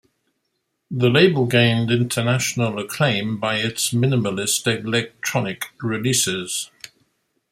[0.89, 6.71] The label gained international acclaim by its minimalist electronic releases.